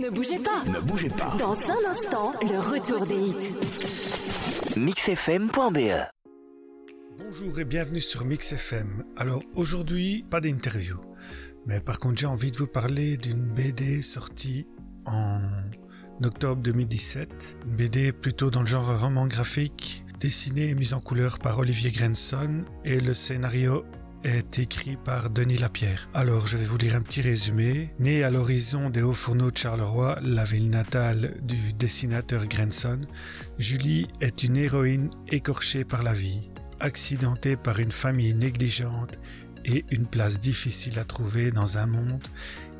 Ne 0.00 0.08
bougez 0.08 0.38
pas. 0.38 0.64
Ne 0.64 0.80
bougez 0.80 1.10
pas. 1.10 1.36
Dans 1.38 1.52
un 1.52 1.90
instant, 1.90 2.32
le 2.40 2.58
retour 2.58 3.04
des 3.04 3.16
hits. 3.16 3.54
mixfm.be 4.74 6.06
Bonjour 7.18 7.58
et 7.58 7.66
bienvenue 7.66 8.00
sur 8.00 8.24
Mix 8.24 8.52
FM. 8.54 9.04
Alors 9.18 9.42
aujourd'hui, 9.54 10.24
pas 10.30 10.40
d'interview. 10.40 10.96
Mais 11.66 11.80
par 11.80 11.98
contre, 11.98 12.18
j'ai 12.18 12.24
envie 12.24 12.50
de 12.50 12.56
vous 12.56 12.66
parler 12.66 13.18
d'une 13.18 13.42
BD 13.42 14.00
sortie 14.00 14.66
en 15.04 15.42
octobre 16.24 16.62
2017. 16.62 17.58
Une 17.66 17.76
BD 17.76 18.12
plutôt 18.12 18.50
dans 18.50 18.60
le 18.60 18.66
genre 18.66 18.98
roman 18.98 19.26
graphique, 19.26 20.06
dessinée 20.18 20.70
et 20.70 20.74
mise 20.74 20.94
en 20.94 21.00
couleur 21.00 21.38
par 21.40 21.58
Olivier 21.58 21.90
Grenson 21.90 22.64
et 22.86 23.00
le 23.00 23.12
scénario 23.12 23.84
est 24.24 24.58
écrit 24.58 24.96
par 24.96 25.30
Denis 25.30 25.58
Lapierre. 25.58 26.08
Alors, 26.14 26.46
je 26.46 26.56
vais 26.56 26.64
vous 26.64 26.78
lire 26.78 26.96
un 26.96 27.00
petit 27.00 27.22
résumé. 27.22 27.94
Né 27.98 28.22
à 28.24 28.30
l'horizon 28.30 28.90
des 28.90 29.02
hauts 29.02 29.14
fourneaux 29.14 29.50
de 29.50 29.56
Charleroi, 29.56 30.18
la 30.22 30.44
ville 30.44 30.70
natale 30.70 31.36
du 31.42 31.72
dessinateur 31.74 32.46
Grenson, 32.46 33.00
Julie 33.58 34.08
est 34.20 34.42
une 34.42 34.56
héroïne 34.56 35.10
écorchée 35.28 35.84
par 35.84 36.02
la 36.02 36.12
vie, 36.12 36.50
accidentée 36.80 37.56
par 37.56 37.78
une 37.78 37.92
famille 37.92 38.34
négligente 38.34 39.18
et 39.64 39.84
une 39.90 40.06
place 40.06 40.40
difficile 40.40 40.98
à 40.98 41.04
trouver 41.04 41.50
dans 41.50 41.78
un 41.78 41.86
monde 41.86 42.26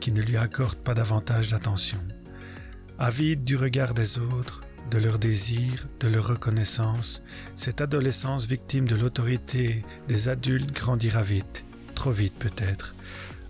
qui 0.00 0.12
ne 0.12 0.22
lui 0.22 0.36
accorde 0.36 0.76
pas 0.76 0.94
davantage 0.94 1.48
d'attention. 1.48 1.98
Avide 2.98 3.44
du 3.44 3.56
regard 3.56 3.94
des 3.94 4.18
autres, 4.18 4.65
de 4.90 4.98
leurs 4.98 5.18
désirs, 5.18 5.88
de 6.00 6.08
leur 6.08 6.28
reconnaissance, 6.28 7.22
cette 7.54 7.80
adolescence 7.80 8.46
victime 8.46 8.86
de 8.86 8.96
l'autorité 8.96 9.84
des 10.08 10.28
adultes 10.28 10.72
grandira 10.72 11.22
vite, 11.22 11.64
trop 11.94 12.10
vite 12.10 12.34
peut-être, 12.38 12.94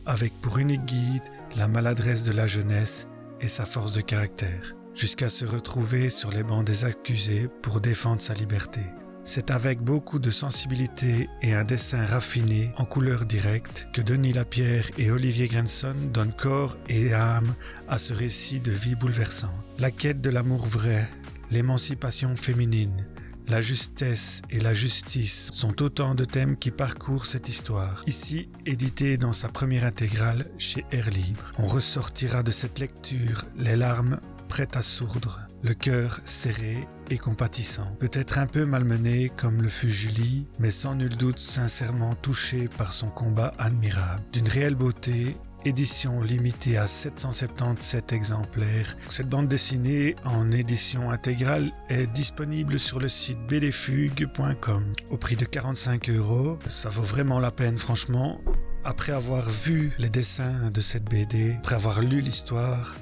avec 0.06 0.32
pour 0.40 0.58
unique 0.58 0.84
guide 0.84 1.22
la 1.56 1.68
maladresse 1.68 2.24
de 2.24 2.32
la 2.32 2.46
jeunesse 2.46 3.08
et 3.40 3.48
sa 3.48 3.66
force 3.66 3.92
de 3.92 4.00
caractère, 4.00 4.74
jusqu'à 4.94 5.28
se 5.28 5.44
retrouver 5.44 6.10
sur 6.10 6.30
les 6.30 6.42
bancs 6.42 6.64
des 6.64 6.84
accusés 6.84 7.48
pour 7.62 7.80
défendre 7.80 8.22
sa 8.22 8.34
liberté. 8.34 8.80
C'est 9.28 9.50
avec 9.50 9.82
beaucoup 9.82 10.20
de 10.20 10.30
sensibilité 10.30 11.28
et 11.42 11.52
un 11.52 11.64
dessin 11.64 12.06
raffiné 12.06 12.72
en 12.76 12.84
couleur 12.84 13.26
directe 13.26 13.88
que 13.92 14.00
Denis 14.00 14.32
Lapierre 14.32 14.88
et 14.98 15.10
Olivier 15.10 15.48
Grenson 15.48 15.96
donnent 16.14 16.32
corps 16.32 16.78
et 16.88 17.12
âme 17.12 17.52
à 17.88 17.98
ce 17.98 18.14
récit 18.14 18.60
de 18.60 18.70
vie 18.70 18.94
bouleversante. 18.94 19.50
La 19.78 19.90
quête 19.90 20.20
de 20.20 20.30
l'amour 20.30 20.64
vrai, 20.64 21.08
l'émancipation 21.50 22.36
féminine, 22.36 23.06
la 23.48 23.62
justesse 23.62 24.42
et 24.50 24.58
la 24.58 24.74
justice 24.74 25.50
sont 25.52 25.80
autant 25.80 26.16
de 26.16 26.24
thèmes 26.24 26.56
qui 26.56 26.72
parcourent 26.72 27.26
cette 27.26 27.48
histoire. 27.48 28.02
Ici, 28.08 28.48
édité 28.66 29.16
dans 29.18 29.30
sa 29.30 29.48
première 29.48 29.84
intégrale 29.84 30.50
chez 30.58 30.84
Air 30.90 31.08
Libre, 31.10 31.52
on 31.58 31.66
ressortira 31.66 32.42
de 32.42 32.50
cette 32.50 32.80
lecture 32.80 33.44
les 33.56 33.76
larmes 33.76 34.18
prêtes 34.48 34.76
à 34.76 34.82
sourdre, 34.82 35.40
le 35.62 35.74
cœur 35.74 36.18
serré 36.24 36.88
et 37.10 37.18
compatissant. 37.18 37.86
Peut-être 38.00 38.38
un 38.38 38.46
peu 38.46 38.64
malmené 38.64 39.30
comme 39.36 39.62
le 39.62 39.68
fut 39.68 39.88
Julie, 39.88 40.48
mais 40.58 40.70
sans 40.70 40.96
nul 40.96 41.16
doute 41.16 41.38
sincèrement 41.38 42.14
touché 42.14 42.68
par 42.76 42.92
son 42.92 43.08
combat 43.08 43.54
admirable. 43.58 44.24
D'une 44.32 44.48
réelle 44.48 44.74
beauté 44.74 45.36
édition 45.64 46.20
limitée 46.20 46.76
à 46.76 46.86
777 46.86 48.12
exemplaires. 48.12 48.96
Cette 49.08 49.28
bande 49.28 49.48
dessinée 49.48 50.14
en 50.24 50.50
édition 50.50 51.10
intégrale 51.10 51.72
est 51.88 52.06
disponible 52.12 52.78
sur 52.78 52.98
le 52.98 53.08
site 53.08 53.38
bdfugue.com 53.48 54.92
au 55.10 55.16
prix 55.16 55.36
de 55.36 55.44
45 55.44 56.10
euros. 56.10 56.58
Ça 56.66 56.88
vaut 56.88 57.02
vraiment 57.02 57.40
la 57.40 57.50
peine 57.50 57.78
franchement. 57.78 58.40
Après 58.84 59.12
avoir 59.12 59.48
vu 59.48 59.92
les 59.98 60.10
dessins 60.10 60.70
de 60.72 60.80
cette 60.80 61.04
BD, 61.04 61.54
après 61.58 61.74
avoir 61.74 62.00
lu 62.00 62.20
l'histoire, 62.20 62.96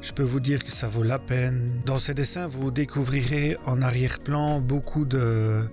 je 0.00 0.12
peux 0.12 0.22
vous 0.22 0.40
dire 0.40 0.64
que 0.64 0.70
ça 0.70 0.88
vaut 0.88 1.02
la 1.02 1.18
peine. 1.18 1.82
Dans 1.84 1.98
ces 1.98 2.14
dessins, 2.14 2.46
vous 2.46 2.70
découvrirez 2.70 3.56
en 3.66 3.82
arrière-plan 3.82 4.60
beaucoup 4.60 5.04
de, 5.04 5.68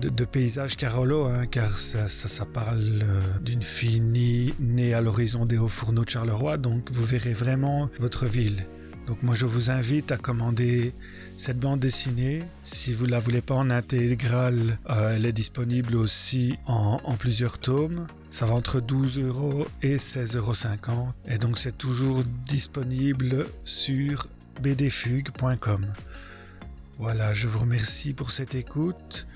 de, 0.00 0.24
paysages 0.24 0.76
Carolo, 0.76 1.24
hein, 1.24 1.46
car 1.46 1.70
ça, 1.70 2.08
ça, 2.08 2.44
parle 2.44 3.02
euh, 3.02 3.38
d'une 3.40 3.62
fille 3.62 4.00
née, 4.00 4.94
à 4.94 5.00
l'horizon 5.00 5.46
des 5.46 5.58
hauts 5.58 5.68
fourneaux 5.68 6.04
de 6.04 6.10
Charleroi, 6.10 6.56
donc 6.58 6.90
vous 6.90 7.04
verrez 7.04 7.32
vraiment 7.32 7.90
votre 7.98 8.26
ville. 8.26 8.66
Donc 9.06 9.22
moi 9.22 9.34
je 9.34 9.44
vous 9.44 9.70
invite 9.70 10.12
à 10.12 10.16
commander 10.16 10.94
cette 11.36 11.58
bande 11.58 11.80
dessinée. 11.80 12.42
Si 12.62 12.92
vous 12.92 13.04
la 13.04 13.20
voulez 13.20 13.42
pas 13.42 13.54
en 13.54 13.68
intégrale, 13.70 14.78
euh, 14.88 15.14
elle 15.14 15.26
est 15.26 15.32
disponible 15.32 15.94
aussi 15.96 16.58
en, 16.66 16.98
en, 17.04 17.16
plusieurs 17.16 17.58
tomes. 17.58 18.06
Ça 18.30 18.46
va 18.46 18.54
entre 18.54 18.80
12 18.80 19.20
euros 19.20 19.66
et 19.82 19.96
16,50 19.96 20.36
euros. 20.38 21.08
Et 21.28 21.38
donc 21.38 21.58
c'est 21.58 21.76
toujours 21.76 22.22
disponible 22.46 23.46
sur 23.64 24.26
bdfugue.com. 24.62 25.86
Voilà, 26.98 27.34
je 27.34 27.48
vous 27.48 27.58
remercie 27.58 28.14
pour 28.14 28.30
cette 28.30 28.54
écoute. 28.54 29.26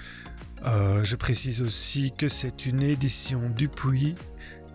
Euh, 0.66 1.04
je 1.04 1.16
précise 1.16 1.62
aussi 1.62 2.12
que 2.16 2.28
c'est 2.28 2.66
une 2.66 2.82
édition 2.82 3.40
Dupuis, 3.56 4.14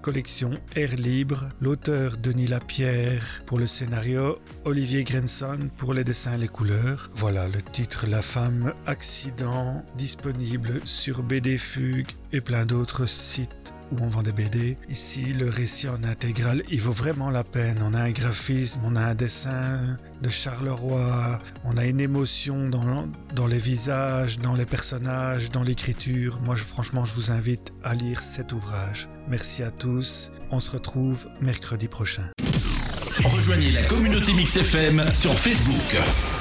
collection 0.01 0.51
Air 0.75 0.95
Libre, 0.97 1.49
l'auteur 1.61 2.17
Denis 2.17 2.47
Lapierre 2.47 3.41
pour 3.45 3.57
le 3.57 3.67
scénario, 3.67 4.37
Olivier 4.65 5.03
Grenson 5.03 5.69
pour 5.77 5.93
les 5.93 6.03
dessins 6.03 6.33
et 6.33 6.37
les 6.37 6.47
couleurs. 6.47 7.09
Voilà 7.15 7.47
le 7.47 7.61
titre 7.61 8.05
La 8.07 8.21
femme 8.21 8.73
accident, 8.85 9.83
disponible 9.97 10.81
sur 10.83 11.23
BD 11.23 11.57
Fugue 11.57 12.11
et 12.33 12.41
plein 12.41 12.65
d'autres 12.65 13.05
sites 13.05 13.73
où 13.91 13.97
on 14.01 14.07
vend 14.07 14.23
des 14.23 14.31
BD. 14.31 14.77
Ici, 14.89 15.33
le 15.33 15.49
récit 15.49 15.87
en 15.87 16.03
intégrale, 16.03 16.63
il 16.69 16.81
vaut 16.81 16.91
vraiment 16.91 17.29
la 17.29 17.43
peine. 17.43 17.79
On 17.81 17.93
a 17.93 18.01
un 18.01 18.11
graphisme, 18.11 18.81
on 18.83 18.95
a 18.95 19.01
un 19.01 19.15
dessin 19.15 19.97
de 20.21 20.29
Charleroi, 20.29 21.37
on 21.63 21.77
a 21.77 21.85
une 21.85 22.01
émotion 22.01 22.69
dans, 22.69 23.47
les 23.47 23.57
visages, 23.57 24.39
dans 24.39 24.55
les 24.55 24.65
personnages, 24.65 25.51
dans 25.51 25.63
l'écriture. 25.63 26.39
Moi, 26.41 26.55
franchement, 26.55 27.05
je 27.05 27.13
vous 27.13 27.31
invite 27.31 27.73
à 27.83 27.93
lire 27.93 28.23
cet 28.23 28.51
ouvrage. 28.51 29.09
Merci 29.29 29.63
à 29.63 29.71
tous. 29.71 30.31
On 30.49 30.59
se 30.59 30.71
retrouve 30.71 31.27
mercredi 31.39 31.87
prochain. 31.87 32.29
Rejoignez 33.23 33.71
la 33.71 33.83
communauté 33.83 34.33
Mix 34.33 34.57
FM 34.57 35.13
sur 35.13 35.33
Facebook. 35.37 36.32